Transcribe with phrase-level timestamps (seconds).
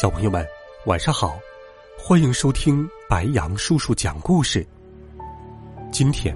[0.00, 0.42] 小朋友们，
[0.86, 1.38] 晚上好！
[1.98, 4.66] 欢迎收听白羊叔叔讲故事。
[5.92, 6.34] 今天，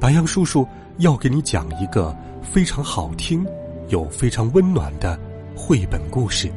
[0.00, 0.66] 白羊叔叔
[0.98, 3.46] 要给你讲一个非常好听
[3.90, 5.16] 又非常温暖的
[5.54, 6.52] 绘本故事。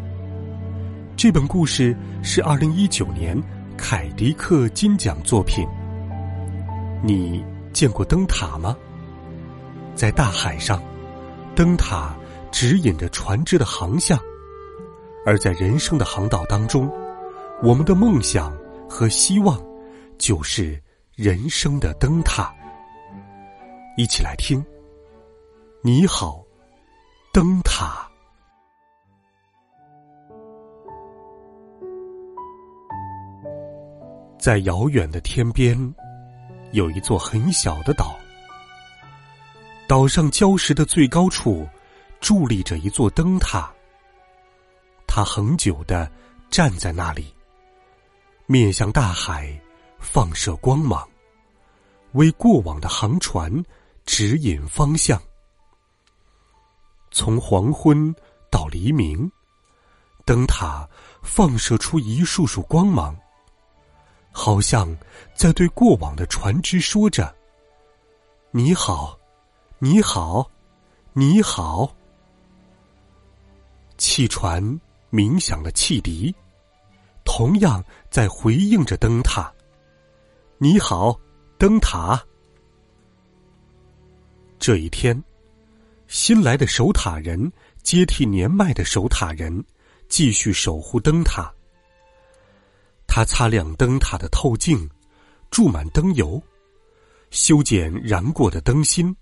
[1.16, 3.39] 这本故事是二零一九年
[3.77, 5.67] 凯迪克金奖作品。
[7.03, 8.75] 你见过灯塔吗？
[9.94, 10.81] 在大海上，
[11.53, 12.16] 灯塔
[12.52, 14.20] 指引着船只的航向。
[15.26, 16.91] 而在人生的航道当中，
[17.62, 18.58] 我们的梦想
[18.89, 19.61] 和希望，
[20.17, 20.81] 就是
[21.16, 22.53] 人生的灯塔。
[23.98, 24.64] 一起来听。
[25.81, 26.44] 你好，
[27.34, 28.09] 灯塔。
[34.38, 35.78] 在遥远的天边，
[36.72, 38.16] 有一座很小的岛。
[39.88, 41.67] 岛上礁石的最高处，
[42.22, 43.72] 伫立着一座灯塔。
[45.20, 46.09] 他恒久的
[46.50, 47.36] 站在那里，
[48.45, 49.53] 面向大海，
[50.00, 51.06] 放射光芒，
[52.14, 53.52] 为过往的航船
[54.06, 55.22] 指引方向。
[57.11, 58.16] 从黄昏
[58.50, 59.30] 到黎明，
[60.23, 60.88] 灯塔
[61.22, 63.14] 放射出一束束光芒，
[64.31, 64.88] 好像
[65.36, 67.36] 在对过往的船只说着
[68.52, 69.20] ：“你好，
[69.80, 70.50] 你好，
[71.11, 71.94] 你好。”
[74.00, 74.80] 汽船。
[75.09, 76.33] 鸣响了汽笛，
[77.25, 79.52] 同样在回应着灯塔。
[80.59, 81.19] 你好，
[81.58, 82.21] 灯塔。
[84.59, 85.23] 这一天，
[86.08, 89.64] 新来的守塔人接替年迈的守塔人，
[90.08, 91.52] 继续守护灯塔。
[93.08, 94.87] 他擦亮灯塔的透镜，
[95.49, 96.42] 注满灯油，
[97.31, 99.15] 修剪燃过的灯芯。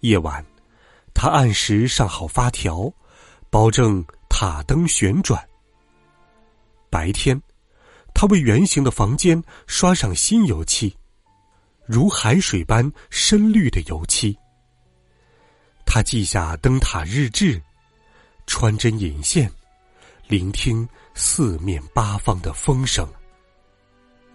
[0.00, 0.44] 夜晚，
[1.14, 2.92] 他按时上好发条，
[3.48, 4.04] 保证。
[4.30, 5.46] 塔灯旋转。
[6.88, 7.38] 白天，
[8.14, 10.96] 他为圆形的房间刷上新油漆，
[11.84, 14.34] 如海水般深绿的油漆。
[15.84, 17.60] 他记下灯塔日志，
[18.46, 19.50] 穿针引线，
[20.26, 23.06] 聆听四面八方的风声。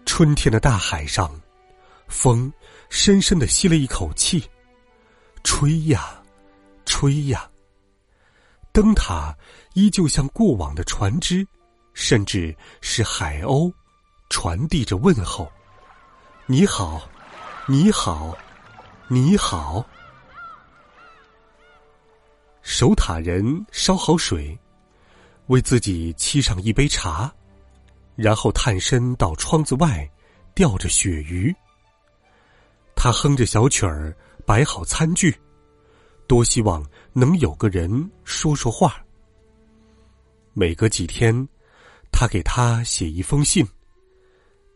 [0.05, 1.33] 春天的大海上，
[2.07, 2.51] 风
[2.89, 4.47] 深深的吸了一口气，
[5.43, 6.21] 吹呀，
[6.85, 7.49] 吹呀。
[8.75, 9.33] 灯塔
[9.73, 11.47] 依旧向过往的船只，
[11.93, 13.71] 甚至是海鸥，
[14.29, 15.49] 传递着问候
[16.45, 17.07] ：“你好，
[17.69, 18.37] 你好，
[19.07, 19.85] 你好。”
[22.63, 24.59] 守塔人烧好水，
[25.47, 27.33] 为自己沏上一杯茶，
[28.17, 30.05] 然后探身到窗子外，
[30.53, 31.55] 钓着鳕鱼。
[32.93, 34.13] 他哼着小曲儿，
[34.45, 35.33] 摆好餐具。
[36.27, 39.03] 多希望能有个人说说话。
[40.53, 41.47] 每隔几天，
[42.11, 43.67] 他给他写一封信，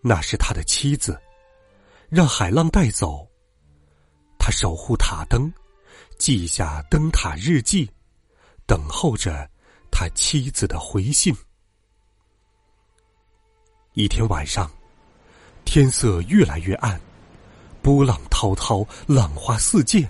[0.02, 1.20] 那是他的妻子，
[2.10, 3.26] 让海浪带走。
[4.38, 5.52] 他守护塔灯，
[6.18, 7.90] 记下灯塔日记，
[8.66, 9.50] 等候着
[9.92, 11.36] 他妻子的回信。
[13.94, 14.70] 一天晚上，
[15.66, 17.00] 天色越来越暗，
[17.82, 20.10] 波浪滔滔，浪花四溅。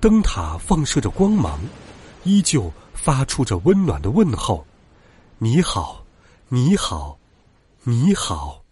[0.00, 1.58] 灯塔放射着光芒，
[2.22, 4.64] 依旧发出着温暖的问候
[5.38, 6.04] ：“你好，
[6.48, 7.18] 你好，
[7.82, 8.62] 你好。”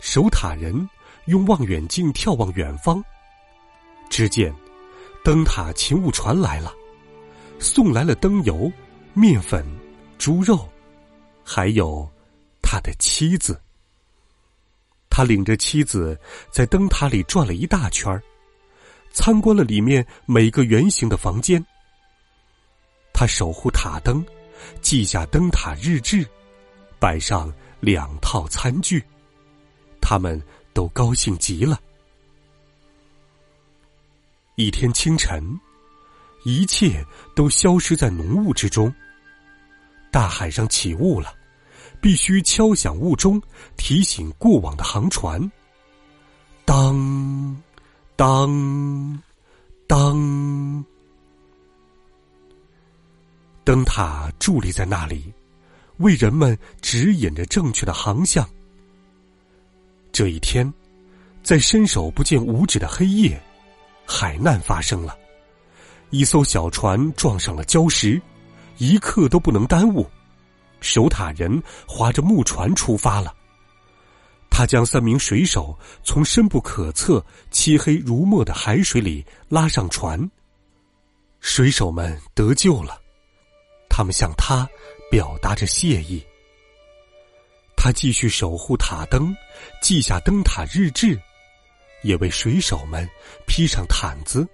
[0.00, 0.88] 守塔人
[1.26, 3.04] 用望远镜眺望远方，
[4.08, 4.54] 只见
[5.22, 6.72] 灯塔勤务船来了，
[7.58, 8.72] 送来了灯油、
[9.12, 9.62] 面粉、
[10.16, 10.66] 猪肉，
[11.44, 12.08] 还有
[12.62, 13.60] 他的妻子。
[15.16, 16.18] 他领着妻子
[16.50, 18.20] 在灯塔里转了一大圈儿，
[19.12, 21.64] 参观了里面每个圆形的房间。
[23.12, 24.26] 他守护塔灯，
[24.82, 26.26] 记下灯塔日志，
[26.98, 29.00] 摆上两套餐具，
[30.00, 31.80] 他们都高兴极了。
[34.56, 35.40] 一天清晨，
[36.44, 37.06] 一切
[37.36, 38.92] 都消失在浓雾之中，
[40.10, 41.32] 大海上起雾了。
[42.04, 43.40] 必须敲响雾钟，
[43.78, 45.40] 提醒过往的航船。
[46.66, 47.56] 当，
[48.14, 49.22] 当，
[49.86, 50.84] 当，
[53.64, 55.32] 灯塔伫立在那里，
[55.96, 58.46] 为人们指引着正确的航向。
[60.12, 60.70] 这一天，
[61.42, 63.42] 在伸手不见五指的黑夜，
[64.04, 65.16] 海难发生了，
[66.10, 68.20] 一艘小船撞上了礁石，
[68.76, 70.06] 一刻都不能耽误。
[70.84, 73.34] 守塔人划着木船出发了。
[74.50, 80.30] 他将三名水手从深不可测、漆黑如墨的海水里拉上船。
[81.40, 83.00] 水手们得救了，
[83.90, 84.68] 他们向他
[85.10, 86.24] 表达着谢意。
[87.76, 89.34] 他继续守护塔灯，
[89.82, 91.20] 记下灯塔日志，
[92.02, 93.06] 也为水手们
[93.46, 94.46] 披上毯子。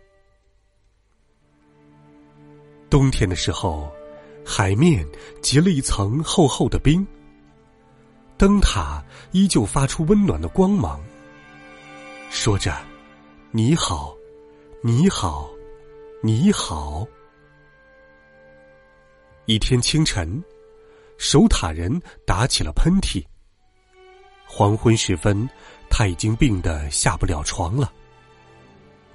[2.89, 3.95] 冬天的时候，
[4.45, 5.07] 海面
[5.43, 7.07] 结了一层厚厚的冰。
[8.37, 11.01] 灯塔依旧发出温暖的光芒，
[12.31, 12.75] 说着
[13.53, 14.15] ：“你好，
[14.83, 15.51] 你好，
[16.23, 17.07] 你好。”
[19.45, 20.43] 一天清晨，
[21.19, 23.23] 守塔人打起了喷嚏。
[24.47, 25.49] 黄昏时分，
[25.91, 27.93] 他已经病得下不了床了。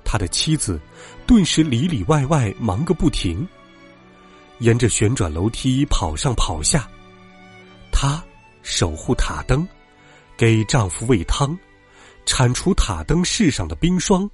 [0.04, 0.80] 他的妻子
[1.25, 3.48] 顿时里里外外忙个不停，
[4.60, 6.90] 沿着旋转楼梯跑上跑下，
[7.92, 8.24] 她。
[8.68, 9.68] 守护塔灯，
[10.36, 11.56] 给丈夫喂汤，
[12.25, 14.28] 铲除塔灯饰上的冰霜。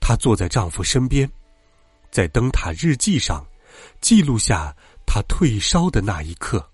[0.00, 1.30] 她坐在丈夫身边，
[2.10, 3.46] 在灯塔日记上
[4.00, 4.74] 记录下
[5.06, 6.68] 她退烧的那一刻。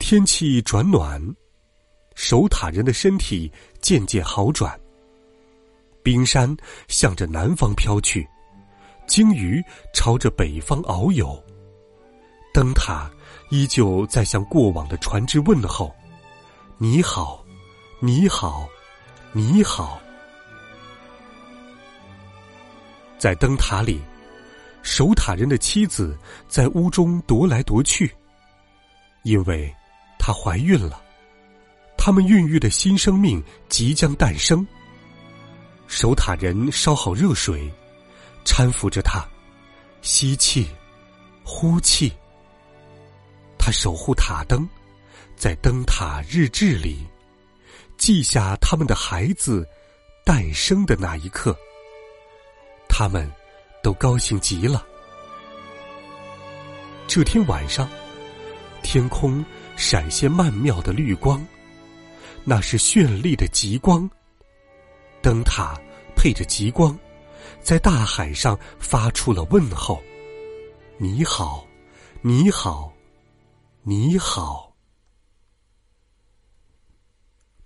[0.00, 1.22] 天气转暖，
[2.16, 3.48] 守塔人的身体
[3.80, 4.76] 渐渐好转。
[6.02, 6.52] 冰山
[6.88, 8.28] 向着南方飘去，
[9.12, 9.62] 鲸鱼
[9.92, 11.38] 朝着北方遨游，
[12.54, 13.10] 灯塔。
[13.50, 15.94] 依旧在向过往的船只问候
[16.80, 17.44] ：“你好，
[18.00, 18.66] 你好，
[19.32, 20.00] 你好。”
[23.20, 24.00] 在灯塔里，
[24.82, 26.18] 守塔人的妻子
[26.48, 28.10] 在屋中踱来踱去，
[29.24, 29.70] 因为
[30.18, 31.02] 她怀孕了，
[31.98, 34.66] 他们孕育的新生命即将诞生。
[35.86, 37.70] 守塔人烧好热水，
[38.44, 39.26] 搀扶着她，
[40.00, 40.68] 吸气，
[41.44, 42.12] 呼气。
[43.58, 44.68] 他守护塔灯，
[45.36, 47.06] 在灯塔日志里
[47.96, 49.64] 记下他们的孩子
[50.24, 51.56] 诞生的那一刻。
[52.88, 53.30] 他们
[53.80, 54.84] 都高兴极了。
[57.06, 57.88] 这天晚上，
[58.82, 59.44] 天空
[59.76, 61.46] 闪现曼妙的绿光，
[62.42, 64.10] 那是绚丽的极光。
[65.22, 65.80] 灯塔
[66.16, 66.98] 配着极光，
[67.62, 70.02] 在大海上发出了问候
[70.98, 71.66] ：“你好，
[72.20, 72.92] 你好。”
[73.84, 74.72] 你好。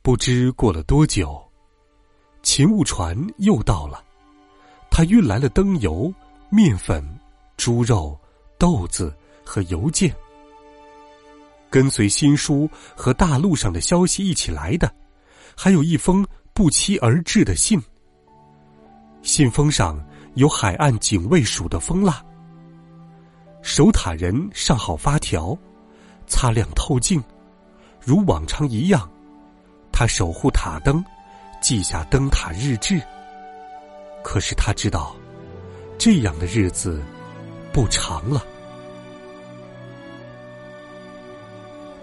[0.00, 1.46] 不知过了多久，
[2.42, 4.02] 勤务船又到了，
[4.90, 6.10] 他运来了灯油、
[6.48, 7.04] 面粉、
[7.58, 8.18] 猪肉、
[8.56, 9.14] 豆子
[9.44, 10.14] 和邮件。
[11.68, 12.66] 跟随新书
[12.96, 14.90] 和大陆上的消息一起来的，
[15.54, 17.78] 还有一封不期而至的信。
[19.36, 20.02] 信封上
[20.36, 22.24] 有海岸警卫署的封蜡。
[23.60, 25.54] 守塔人上好发条。
[26.26, 27.22] 擦亮透镜，
[28.00, 29.06] 如往常一样，
[29.92, 31.04] 他守护塔灯，
[31.60, 32.98] 记下灯塔日志。
[34.24, 35.14] 可是他知道，
[35.98, 37.02] 这样的日子
[37.74, 38.42] 不长了。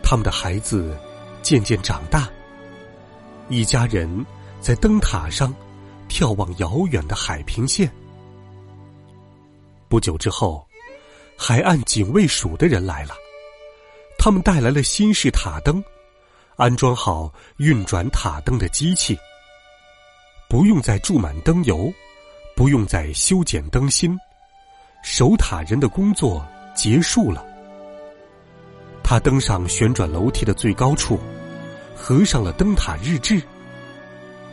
[0.04, 0.96] 他们的孩子
[1.42, 2.30] 渐渐长大，
[3.50, 4.24] 一家人
[4.62, 5.52] 在灯塔上
[6.14, 7.92] 眺望遥远的海平线。
[9.90, 10.64] 不久之后，
[11.36, 13.16] 海岸警卫署的人来了。
[14.20, 15.84] 他们带来了新式塔灯，
[16.56, 19.18] 安装好运转塔灯的机器，
[20.48, 21.92] 不用再注满灯油，
[22.56, 24.16] 不用再修剪灯芯，
[25.04, 27.44] 守塔人的工作结束了。
[29.04, 31.20] 他登上旋转楼梯的最高处，
[31.96, 33.42] 合上了灯塔日志，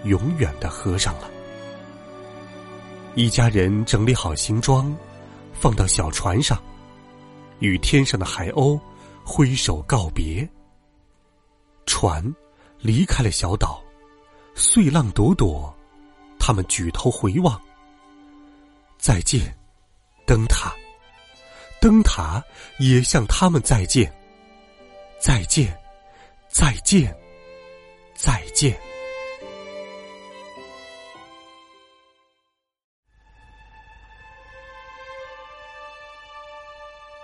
[0.05, 1.31] 永远的合上了。
[3.15, 4.97] 一家人整理好行装，
[5.53, 6.63] 放到小船上，
[7.59, 8.81] 与天上的海鸥。
[9.23, 10.49] 挥手告别，
[11.87, 12.35] 船
[12.81, 13.81] 离开了小岛，
[14.57, 15.73] 碎浪朵朵，
[16.37, 17.61] 他们举头回望。
[18.99, 19.57] 再见，
[20.27, 20.75] 灯塔，
[21.81, 22.43] 灯塔
[22.81, 24.13] 也向他们再见。
[25.21, 25.79] 再见，
[26.49, 27.17] 再见，
[28.17, 28.77] 再见。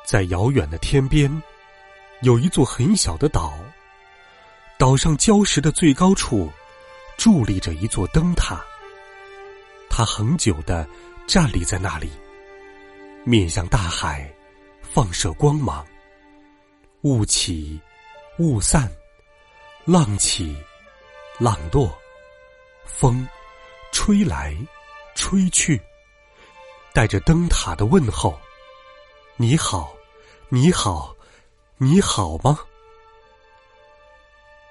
[0.06, 1.30] 在遥远的天边。
[2.22, 3.52] 有一座很小的岛，
[4.78, 6.50] 岛上礁石的最高处，
[7.18, 8.64] 伫立着一座灯塔。
[9.90, 10.88] 它恒久的
[11.26, 12.10] 站立在那里，
[13.24, 14.32] 面向大海，
[14.80, 15.84] 放射光芒。
[17.02, 17.80] 雾起，
[18.38, 18.90] 雾散，
[19.84, 20.56] 浪起，
[21.38, 21.96] 浪落，
[22.84, 23.26] 风
[23.92, 24.56] 吹来，
[25.14, 25.80] 吹去，
[26.92, 28.38] 带着灯塔的问候
[29.36, 29.95] ：“你好，
[30.48, 31.12] 你好，
[31.76, 32.56] 你好吗？”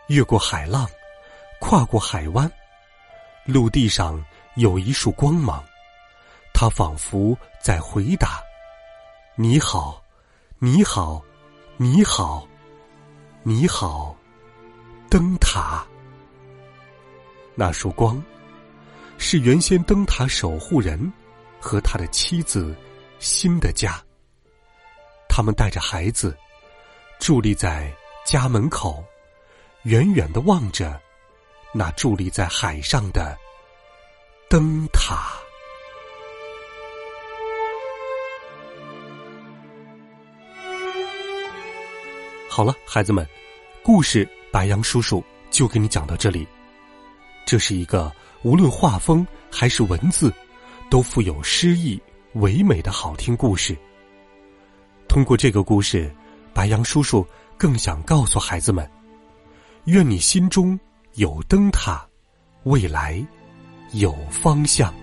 [0.07, 0.89] 越过海浪，
[1.59, 2.49] 跨过海湾，
[3.43, 4.23] 陆地上
[4.55, 5.61] 有一束光芒，
[6.53, 8.41] 它仿佛在回答
[9.35, 10.01] ：“你好，
[10.59, 11.21] 你好，
[11.75, 12.47] 你好，
[13.43, 14.15] 你好，
[15.09, 15.85] 灯塔。”
[17.53, 18.23] 那束光，
[19.17, 21.11] 是原先灯塔守护人
[21.59, 22.73] 和他的妻子
[23.19, 24.04] 新的家。
[25.37, 26.33] 他们带着孩子，
[27.19, 27.93] 伫立在
[28.25, 29.03] 家门口。
[29.83, 30.97] 远远的望着
[31.73, 33.37] 那伫立在海上的
[34.49, 35.33] 灯塔。
[42.49, 43.27] 好了，孩子们，
[43.83, 46.47] 故事白杨叔叔就给你讲到这里。
[47.45, 48.09] 这是一个
[48.43, 50.33] 无论画风还是文字
[50.89, 52.01] 都富有诗意、
[52.35, 53.77] 唯美的好听故事。
[55.15, 56.13] 通过这个故事，
[56.53, 58.85] 白杨叔叔更想告诉孩子们。
[59.85, 60.77] 愿你心中
[61.13, 62.05] 有灯塔，
[62.63, 63.25] 未来
[63.93, 64.93] 有方向。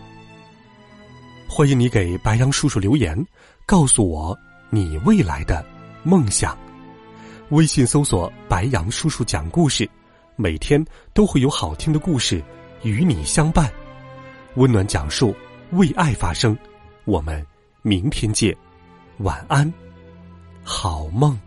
[1.48, 3.18] 欢迎你给白杨叔叔留言，
[3.64, 4.38] 告诉我
[4.68, 5.64] 你未来的
[6.02, 6.54] 梦想。
[7.48, 9.88] 微信搜索“白杨叔叔讲故事”，
[10.36, 12.44] 每天都会有好听的故事
[12.82, 13.72] 与你相伴，
[14.56, 15.34] 温暖讲述，
[15.70, 16.54] 为爱发声。
[17.06, 17.42] 我们
[17.80, 18.54] 明天见，
[19.20, 19.72] 晚安，
[20.64, 21.38] 好梦。